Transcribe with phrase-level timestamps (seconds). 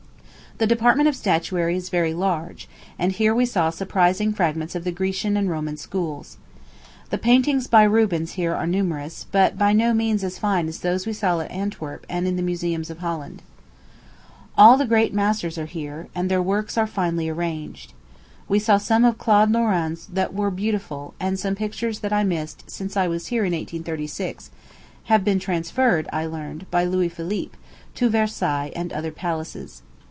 [0.57, 2.69] The department of statuary is very large;
[2.99, 6.37] and here we saw surprising fragments of the Grecian and Roman schools.
[7.09, 11.07] The paintings by Rubens here are numerous, but by no means as fine as those
[11.07, 13.41] we saw at Antwerp and in the museums of Holland.
[14.55, 17.93] All the great masters are here, and their works are finely arranged.
[18.47, 22.69] We saw some of Claude Lorraine's that were beautiful; and some pictures that I missed,
[22.69, 24.51] since I was here in 1836,
[25.05, 27.57] have been transferred, I learn, by Louis Philippe,
[27.95, 29.81] to Versailles and other palaces.